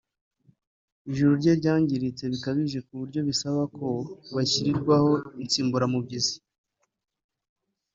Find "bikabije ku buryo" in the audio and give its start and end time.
2.33-3.19